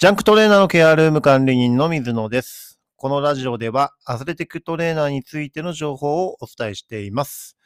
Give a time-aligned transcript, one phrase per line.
[0.00, 2.78] ジャンクトレーナーのケアルーム管理人の水野です。
[2.94, 7.56] このラジオではアスレティックトレーナーについての情報をお伝えしています。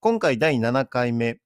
[0.00, 1.40] 今回第7回目、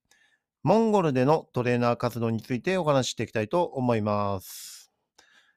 [0.62, 4.92] モンゴルでのトレーナー活動についてお話ししていきたいと思います。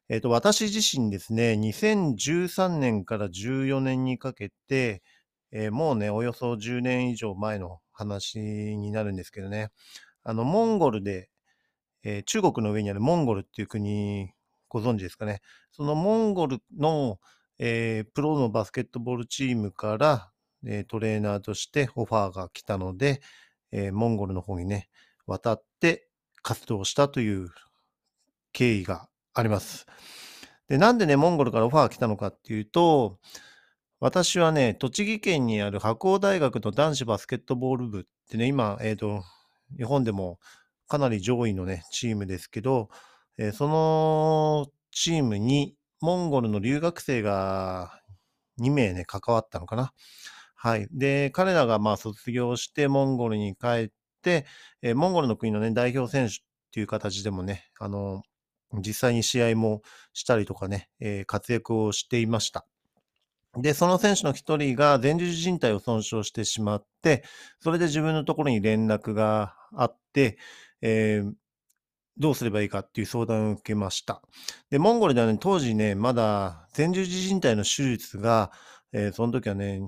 [0.10, 5.04] えっ、と、私自身ですね、2013年から14年にかけて、
[5.52, 9.70] えーもうね、およそ10年以上前の話になるんですけどね、
[10.24, 11.30] あの、モンゴルで、
[12.02, 14.34] えー中国の上にあるモンゴルっていう国、
[14.72, 15.42] ご存知ですかね。
[15.72, 17.20] そのモンゴルの、
[17.60, 20.32] えープロのバスケットボールチームから、
[20.66, 23.22] えートレーナーとしてオファーが来たので、
[23.74, 24.88] えーモンゴルの方にね、
[25.28, 26.08] 渡って
[26.42, 27.50] 活動したという
[28.54, 29.86] 経緯があります。
[30.70, 33.20] で、なんでね、モンゴルからオファーが来たのかっていうと、
[34.00, 39.22] 私はね、栃木県にある白鴎大学の男子バスケットボール部ってね、今、えっ、と、
[39.78, 40.40] 日本でも
[40.88, 42.90] かなり上位のね、チームですけど、
[43.38, 48.02] えそのチームにモンゴルの留学生が
[48.58, 49.94] 2名ね、関わったのかな。
[50.56, 50.88] はい。
[50.92, 53.90] で、彼らがまあ卒業してモンゴルに帰っ
[54.22, 54.46] て、
[54.82, 56.38] えモンゴルの国のね、代表選手っ
[56.72, 58.24] ていう形でもね、あの、
[58.74, 59.82] 実際に試合も
[60.14, 62.66] したりとかね、え活躍をしていました。
[63.58, 67.24] で、その選手の一人が前十字靭帯を損傷してしまって、
[67.60, 70.38] それで自分のところに連絡があって、
[70.82, 71.34] えー
[72.18, 74.22] どうすればいいかっていう相談を受けました。
[74.70, 78.52] で、モンゴルではね、当時ね、まだ前十字靭帯の手術が、
[78.94, 79.82] えーその時はね、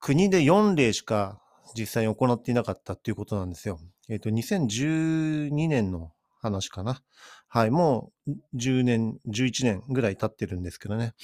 [0.00, 1.40] 国で4例しか
[1.76, 3.78] 実際に行っていなかったっていうことなんですよ。
[4.08, 7.02] えっ、と、2012年の話かな。
[7.48, 11.14] はい、もう10年、11年ぐらい経ってるんですけどね。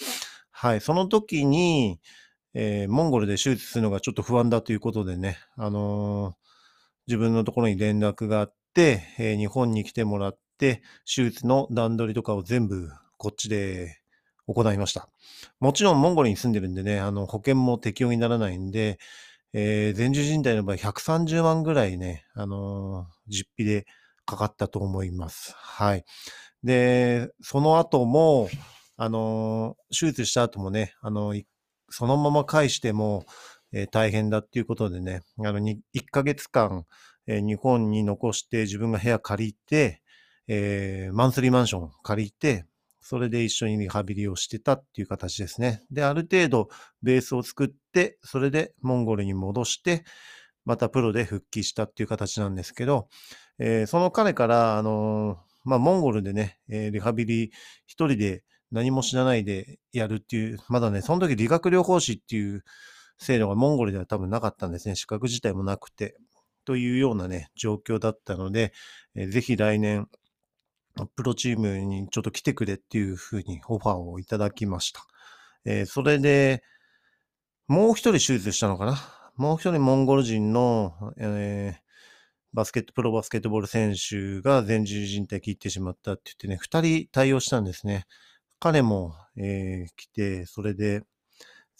[0.51, 2.01] はい、その時に、
[2.55, 6.45] えーモンゴルで手術するのがちょっと不安だということでね、あのー
[7.07, 13.99] 自分のところに連絡があって、え日本に来てもらって、手術の段取りとかを全部こっちで
[14.47, 15.09] 行いました。
[15.61, 18.99] もちろんモンゴルに住んでるんでね、あの保険も適用にならないんで、
[19.53, 23.87] えー前十字靭帯の場合130万ぐらいね、あのー実費で
[24.27, 25.55] かかったと思います。
[25.57, 26.05] はい。
[26.63, 28.49] で、その後も、
[28.97, 31.47] あのー手術した後もね、あのい
[31.91, 33.25] そのまま返しても、
[33.73, 36.85] えー大変だっていうことでね、あの1ヶ月間、
[37.27, 40.03] えー日本に残して自分が部屋借りて、
[40.49, 42.67] えーマンスリーマンション借りて、
[43.01, 45.83] それで一緒にリハビリをしてたっていう形ですね。
[45.91, 46.69] で、ある程度
[47.03, 50.05] ベースを作って、それでモンゴルに戻して、
[50.65, 53.09] またプロで復帰したっていう形なんですけど、
[53.59, 57.53] えーその彼から、あのーまあ、モンゴルでね、えーリハビリ
[57.87, 62.65] 一人で何も知らないでやるっていう、まだね、その時理学療法士っていう
[63.19, 64.97] 制度がモンゴルでは多分なかったんですね。
[64.97, 66.17] 資格自体もなくて。
[66.65, 68.73] というようなね、状況だったので、
[69.15, 70.09] えーぜひ来年、
[71.17, 75.07] プロチームにちょっと来てくれっていうふうにオファーをいただきました。
[75.65, 76.63] えーそれで、
[77.69, 78.99] もう一人手術したのかな？
[79.37, 81.85] もう一人モンゴル人の、えー
[82.53, 88.07] バスケット、プロバスケットボール選手が前十字靭帯切ってしまったって言ってね、二人対応したんですね。
[88.61, 91.03] 彼も、えー来て、それで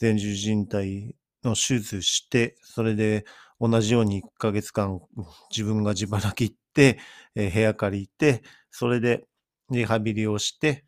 [0.01, 1.15] 前十字靭帯
[1.45, 3.25] の手術して、それで
[3.61, 5.01] 同じように1ヶ月間
[5.51, 6.99] 自分が自腹切って、
[7.35, 9.25] えー部屋借りて、それで
[9.71, 10.85] リハビリをして、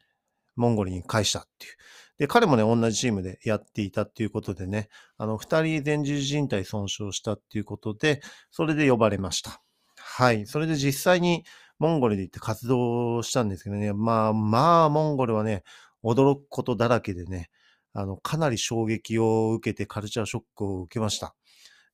[0.56, 1.72] モンゴルに返したっていう。
[2.18, 4.88] で、彼もね、同じチームでやっていたっていうことでね、
[5.18, 9.62] あの、二人前十字靭帯損傷したっていうことで、それで呼ばれました。
[9.96, 10.46] はい。
[10.46, 11.44] それで実際に
[11.78, 15.62] モンゴルで行って活動したんですけどね、まあまあ、モンゴルはね、
[16.02, 17.50] 驚くことだらけでね、
[17.92, 21.34] あの、かなり衝撃を受けてカルチャーショックを受けました。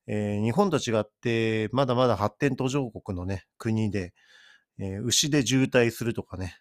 [0.07, 4.15] えー日本と違って、まだまだ発展途上国のね、国で、
[4.79, 6.57] えー牛で渋滞するとかね、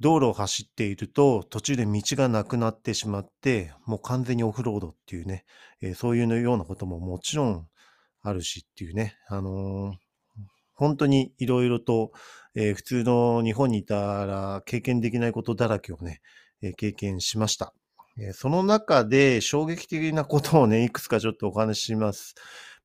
[0.00, 5.44] 道路を走っていると途中で道がなくなってしまって、もう完全にオフロードっていうね、
[5.80, 7.66] えーそういうようなことももちろん
[8.22, 9.96] あるしっていうね、あのー
[10.74, 12.12] 本当にいろいろと、
[12.54, 16.20] えー普通の日本にいたら経験できないことだらけをね、
[16.62, 17.74] え経験しました。
[18.18, 22.34] えその中で衝撃的なことをね、いくつかちょっとお話しします。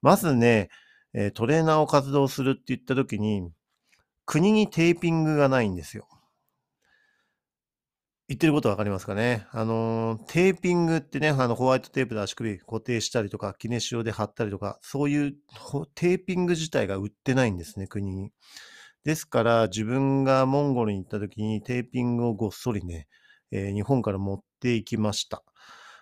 [0.01, 0.69] まずね、
[1.13, 3.49] えトレーナーを活動するって言った時に、
[4.25, 6.07] 国にテーピングがないんですよ。
[8.27, 9.45] 言ってることわかりますかね？
[9.51, 15.33] あの、テーピングってね、あの、ホワイトテープで足首固定したりとか、キネシオで貼ったりとか、そういう
[15.95, 18.31] テーピング自体が売ってないんですね、国に。
[19.03, 23.07] ですから、自分がモンゴルに行った時にテーピングをごっそりね、
[23.51, 25.43] えー日本から持っていきました。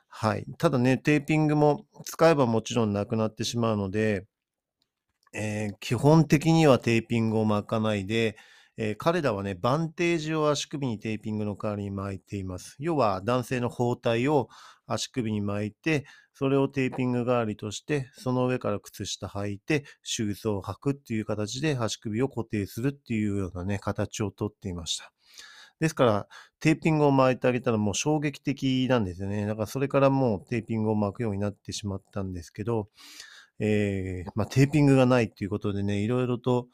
[0.09, 0.45] はい。
[0.57, 4.27] ただね、テーピングも使えばもちろんなくなってしまうので、
[5.33, 8.37] えー基本的にはテーピングを巻かないで、
[8.77, 12.75] えー彼らはね、バンテージを足首にテーピングの代わりに巻いています。
[12.79, 14.49] 要は男性の包帯を
[14.87, 25.11] 足首に巻いて、それをテーピング代わりとして、その上から靴下履いて、シューズを履くっていう形で足首を固定するっていうようなね、形をとっていました。
[25.79, 26.27] ですから、
[26.59, 29.45] テーピングを巻いてあげたらもう衝撃的なんですよね。
[29.45, 32.89] だからそれからもうテーピングを巻くようになってしまったんですけど、
[33.59, 36.67] えーまあ、テーピングがないっていうことでね、いろいろと、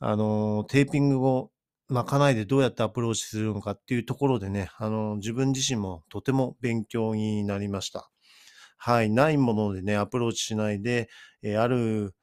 [0.00, 1.50] あのーテーピングを
[1.88, 8.10] 巻かないでどうやってアプローチするのかっていうところでね、あのー自分自身もとても勉強になりました。
[8.78, 11.08] はい、ないものでね、アプローチしないで、
[11.42, 12.14] えーある、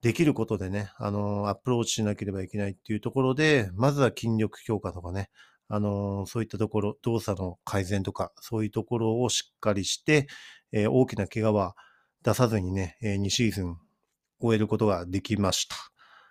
[0.00, 5.28] できることでね、あのアプローチしなければいけないっていうところで、まずは筋力強化とかね、
[5.68, 10.26] あのそういったところ、動作の改善とか、そういうところをしっかりして、
[10.72, 11.74] えー大きな怪我は
[12.22, 13.78] 出さずにね、え2シーズン
[14.40, 15.76] 終えることができました。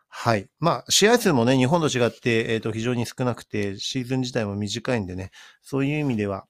[0.09, 0.49] はい。
[0.59, 5.31] まあ、試合数もね、日本と違って、えっ、と、非常に少なくて、シーズン自体も短いんでね、
[5.61, 6.45] そういう意味では、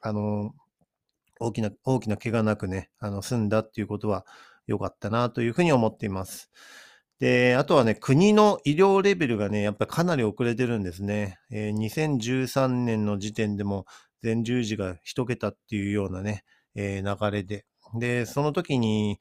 [0.00, 0.52] あの
[1.40, 4.24] 大きな、大きな怪我なくね、あの、済んだっていうことは
[4.66, 6.50] 良かったなというふうに思っています。
[7.20, 11.38] で、あとはね、国の医療レベルがね、やっぱりかなり遅れてるんですね。
[11.50, 13.86] えー2013年の時点でも
[14.22, 16.44] 前十字が一桁っていうようなね、
[16.76, 17.66] えー流れで。
[17.98, 19.18] で、その時に、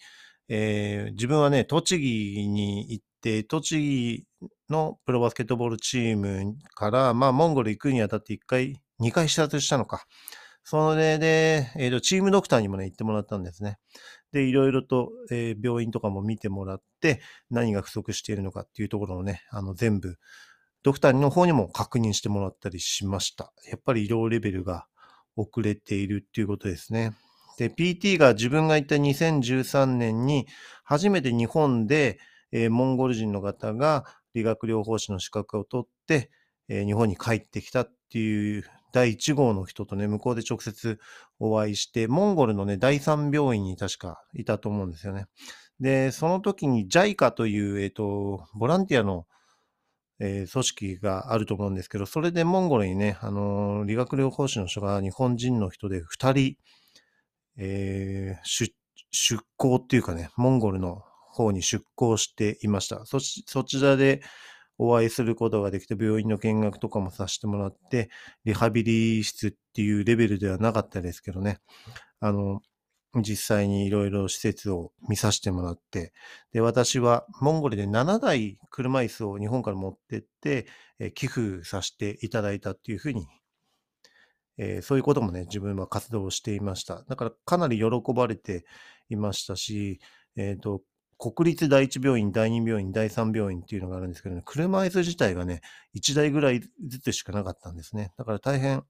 [0.49, 10.05] えー自分はね、栃木に行って、栃木のプロバスケットボールチームから、まあ、モンゴル行くにあたって1回、2回視察したのか。
[10.69, 13.77] それで、えーと、チームドクターにもね、行ってもらったんですね。
[14.33, 20.17] で、いろいろと、えー病院とかも見てもらって、何が不足しているのかっていうところをね、あの、全部、
[20.83, 23.53] ドクターの方にも確認してもらったりしました。
[23.71, 24.87] やっぱり医療レベルが
[25.37, 27.13] 遅れているっていうことですね。
[27.57, 30.47] で、PT が自分が行った2013年に、
[30.83, 32.19] 初めて日本で、
[32.51, 34.03] えーモンゴル人の方が
[34.33, 36.29] 理学療法士の資格を取って、
[36.67, 38.65] えー日本に帰ってきたっていう
[38.97, 40.99] 第1号の人とね、向こうで直接
[41.39, 45.27] お会いして、モンゴルのね、第3病院に確かいたと思うんですよね。
[45.79, 49.27] で、その時に JICA という、えっ、と、ボランティアの、
[50.19, 56.57] えー組織があると思うんですけど、それでモンゴルにね、あのー理学療法士の人が日本人の人で2人、
[57.57, 58.73] えー出
[59.11, 63.05] 出向っていうかね、モンゴルの方に出向していました。
[63.05, 64.23] そそちらで
[64.77, 68.09] お会いすることができて、病院の見学とかもさせてもらって、
[68.45, 71.59] リハビリ室っていうレベルではなかったですけどね、
[72.19, 72.61] あの、
[73.15, 76.13] 実際にいろいろ施設を見させてもらって、
[76.51, 80.67] で、私はモンゴルで7台車椅子を日本から持ってって、
[80.99, 83.27] え寄付させていただいたっていうふうに
[84.57, 87.03] えーそういうこともね、自分は活動していました。
[87.07, 88.65] だからかなり喜ばれて
[89.09, 89.99] いましたし、
[90.35, 90.81] えっ、と、
[91.17, 95.61] 国立第一病院、第二病院、第三病院っていうのがあるんですけどね、車椅子自体がね、
[95.93, 98.13] 1台ぐらいずつしかなかったんですね。
[98.17, 98.83] だから大変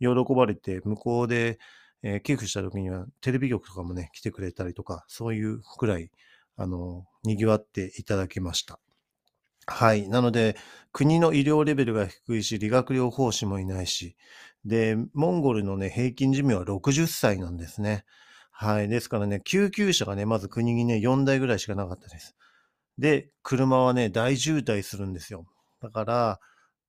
[0.00, 1.58] 喜ばれて、向こうで、
[2.02, 6.10] えー寄付した時にはテレビ局とかもね、来てくれたりとか、そういうくらい、
[6.56, 8.78] あの、賑わっていただきました。
[9.66, 10.08] はい。
[10.08, 10.56] なので、
[10.92, 14.16] 国の医療レベルが低いし、理学療法士もいないし、
[14.64, 18.04] で、モンゴルのね、平均寿命は60歳なんですね。
[18.60, 18.88] はい。
[18.88, 22.34] ですからね、救急車がね、まず国にね、4台ぐらいしかなかったです。
[22.98, 25.46] で、車はね、大渋滞するんですよ。
[25.82, 26.40] だから、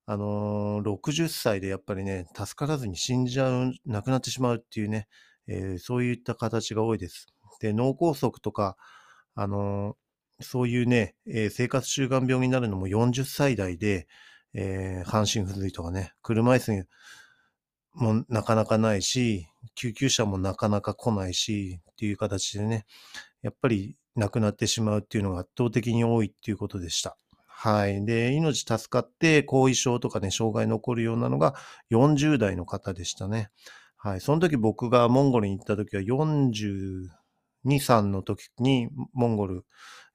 [0.08, 5.08] あのー60歳でやっぱりね、助からずに死んじゃう、亡くなってしまうっていうね、
[5.48, 7.28] えーそういった形が多いです。
[7.62, 8.78] で、脳梗塞とか、
[9.36, 14.08] あのーそういうね、えー生活習慣病になるのも40歳代で、
[14.56, 16.84] えー半身不随とかね、車椅子に
[17.94, 22.86] もなかなかないし、救急車もなかなか来ないし、っていう形でね、
[23.42, 27.18] やっぱり亡くなってしまうっていうのが圧倒的に多いっていうことでした。
[27.48, 28.06] はい。
[28.06, 31.56] で、命助かって後遺症とかね、障害残るようなのが
[31.92, 33.50] 40代の方でしたね。
[33.98, 34.22] はい。
[34.22, 39.66] その時僕がモンゴルに行った時は42、3の時にモンゴル、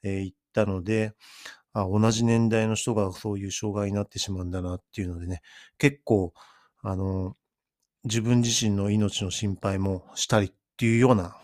[0.02, 1.12] えー行ったので、
[1.74, 5.42] あ、同じ年代の人がそういう障害になってしまうんだなっていうのでね、
[5.76, 6.32] 結構、
[6.82, 7.36] あの、
[8.04, 11.36] 自分自身の命の心配もしたりっていうような、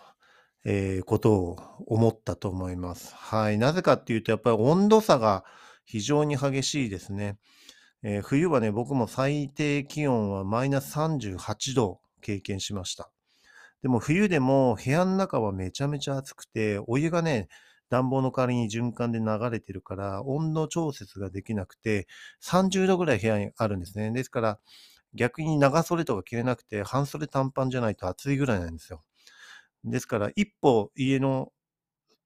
[0.65, 3.15] えーことを思ったと思います。
[3.15, 3.57] はい。
[3.59, 5.45] なぜかっていうと、やっぱり温度差が
[5.87, 7.39] 非常に激しいですね。
[8.03, 13.11] えー冬はね、僕も最低気温はマイナス38度経験しました。
[13.83, 17.49] でも冬でも部屋の中はめちゃめちゃ暑くて、お湯がね、
[17.89, 22.07] 暖房の代わりに循環で流れてるから、温度調節ができなくて、
[22.41, 24.13] 30度ぐらい部屋にあるんですね。
[24.13, 24.59] ですから、
[25.15, 29.03] 逆に長袖とか着れなくて、半袖短パンじゃないと暑いぐらいなんですよ。
[29.85, 31.53] ですから、一歩家の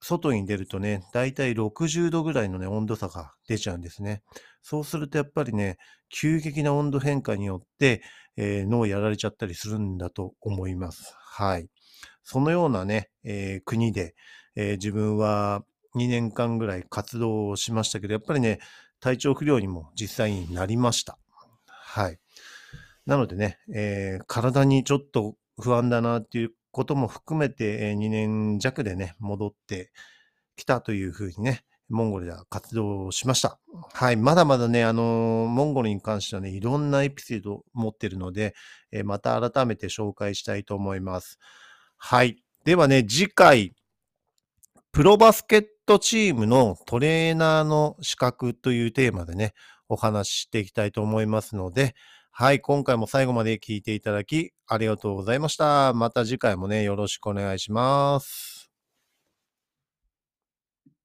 [0.00, 4.22] 外に出るとね、だいたい60度ぐらいのね、温度差が出ちゃうんですね。
[4.62, 5.78] そうするとやっぱりね、
[6.10, 8.02] 急激な温度変化によって、
[8.36, 11.14] えー、脳やられちゃったりするんだと思います。
[11.16, 11.68] はい。
[12.22, 14.14] そのようなね、えー、国で、
[14.56, 15.64] えー、自分は
[15.94, 18.58] 2年間ぐらい活動をしましたけど、やっぱりね、
[19.00, 21.18] 体調不良にも実際になりました。
[21.66, 22.18] はい。
[23.06, 29.92] なのでね、えー、体にちょっと不安だなっていうことも含めて、えー、2年弱でね、戻って
[30.56, 33.58] きたというふうにね、モンゴルでは活動しました。
[33.92, 34.16] はい。
[34.16, 38.54] まだまだね、あの、モンゴルに関してはね、いろんなエピソードを持ってるので、
[38.90, 41.38] えー、また改めて紹介したいと思います。
[41.96, 42.42] はい。
[42.64, 43.74] ではね、次回、
[44.92, 49.52] プロバスケットチームのトレーナーの資格というテーマでね、
[49.88, 51.94] お話ししていきたいと思いますので、
[52.36, 55.92] はい、今回も最後まで聞いていただきありがとうございました。
[55.94, 58.53] また次回もね、よろしくお願いします。